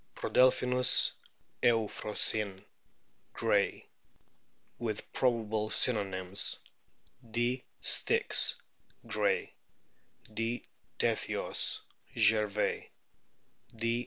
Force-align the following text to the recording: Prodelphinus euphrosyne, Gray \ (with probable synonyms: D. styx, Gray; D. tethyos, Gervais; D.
Prodelphinus 0.15 1.11
euphrosyne, 1.61 2.65
Gray 3.33 3.85
\ 4.29 4.79
(with 4.85 5.13
probable 5.13 5.69
synonyms: 5.69 6.57
D. 7.29 7.63
styx, 7.81 8.55
Gray; 9.05 9.53
D. 10.33 10.65
tethyos, 10.97 11.81
Gervais; 12.17 12.89
D. 13.75 13.99